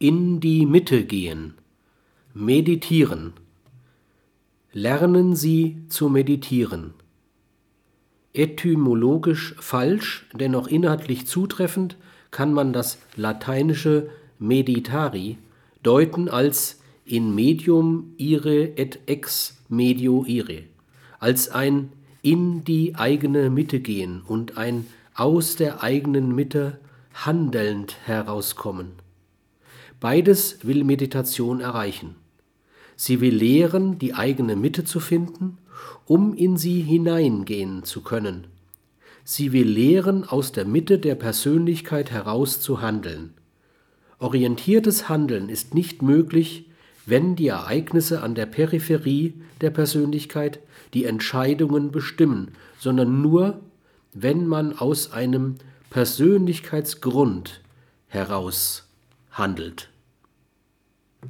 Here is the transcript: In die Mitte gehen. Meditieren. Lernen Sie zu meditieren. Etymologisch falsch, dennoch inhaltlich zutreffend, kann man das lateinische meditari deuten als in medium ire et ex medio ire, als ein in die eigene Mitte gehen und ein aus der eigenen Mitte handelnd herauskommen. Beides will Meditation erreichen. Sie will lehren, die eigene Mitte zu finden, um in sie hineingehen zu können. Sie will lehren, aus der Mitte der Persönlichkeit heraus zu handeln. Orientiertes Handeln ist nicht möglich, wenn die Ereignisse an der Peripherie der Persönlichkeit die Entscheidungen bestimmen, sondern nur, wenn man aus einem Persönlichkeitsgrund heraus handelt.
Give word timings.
In 0.00 0.38
die 0.38 0.64
Mitte 0.64 1.04
gehen. 1.04 1.54
Meditieren. 2.32 3.32
Lernen 4.72 5.34
Sie 5.34 5.78
zu 5.88 6.08
meditieren. 6.08 6.94
Etymologisch 8.32 9.56
falsch, 9.58 10.26
dennoch 10.32 10.68
inhaltlich 10.68 11.26
zutreffend, 11.26 11.96
kann 12.30 12.52
man 12.52 12.72
das 12.72 12.98
lateinische 13.16 14.08
meditari 14.38 15.36
deuten 15.82 16.28
als 16.28 16.78
in 17.04 17.34
medium 17.34 18.14
ire 18.18 18.78
et 18.78 19.00
ex 19.06 19.60
medio 19.68 20.24
ire, 20.24 20.62
als 21.18 21.48
ein 21.48 21.90
in 22.22 22.62
die 22.62 22.94
eigene 22.94 23.50
Mitte 23.50 23.80
gehen 23.80 24.22
und 24.24 24.58
ein 24.58 24.86
aus 25.14 25.56
der 25.56 25.82
eigenen 25.82 26.36
Mitte 26.36 26.78
handelnd 27.14 27.96
herauskommen. 28.06 29.07
Beides 30.00 30.58
will 30.62 30.84
Meditation 30.84 31.60
erreichen. 31.60 32.14
Sie 32.94 33.20
will 33.20 33.34
lehren, 33.34 33.98
die 33.98 34.14
eigene 34.14 34.54
Mitte 34.54 34.84
zu 34.84 35.00
finden, 35.00 35.58
um 36.06 36.34
in 36.34 36.56
sie 36.56 36.80
hineingehen 36.80 37.84
zu 37.84 38.02
können. 38.02 38.46
Sie 39.24 39.52
will 39.52 39.68
lehren, 39.68 40.24
aus 40.24 40.52
der 40.52 40.64
Mitte 40.64 40.98
der 40.98 41.14
Persönlichkeit 41.14 42.10
heraus 42.10 42.60
zu 42.60 42.80
handeln. 42.80 43.34
Orientiertes 44.18 45.08
Handeln 45.08 45.48
ist 45.48 45.74
nicht 45.74 46.02
möglich, 46.02 46.66
wenn 47.06 47.36
die 47.36 47.48
Ereignisse 47.48 48.22
an 48.22 48.34
der 48.34 48.46
Peripherie 48.46 49.34
der 49.60 49.70
Persönlichkeit 49.70 50.60
die 50.94 51.04
Entscheidungen 51.04 51.90
bestimmen, 51.90 52.52
sondern 52.78 53.22
nur, 53.22 53.60
wenn 54.12 54.46
man 54.46 54.78
aus 54.78 55.12
einem 55.12 55.56
Persönlichkeitsgrund 55.90 57.62
heraus 58.08 58.87
handelt. 59.38 59.88